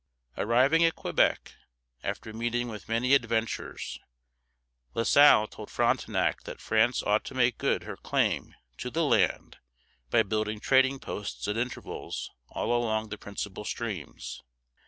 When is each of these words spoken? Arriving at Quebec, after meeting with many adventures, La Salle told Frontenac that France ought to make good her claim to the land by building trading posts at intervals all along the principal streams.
Arriving 0.35 0.83
at 0.83 0.95
Quebec, 0.95 1.53
after 2.01 2.33
meeting 2.33 2.69
with 2.69 2.89
many 2.89 3.13
adventures, 3.13 3.99
La 4.95 5.03
Salle 5.03 5.45
told 5.45 5.69
Frontenac 5.69 6.41
that 6.41 6.59
France 6.59 7.03
ought 7.03 7.23
to 7.23 7.35
make 7.35 7.59
good 7.59 7.83
her 7.83 7.95
claim 7.97 8.55
to 8.79 8.89
the 8.89 9.03
land 9.03 9.57
by 10.09 10.23
building 10.23 10.59
trading 10.59 10.97
posts 10.97 11.47
at 11.47 11.55
intervals 11.55 12.31
all 12.49 12.75
along 12.75 13.09
the 13.09 13.17
principal 13.19 13.63
streams. 13.63 14.41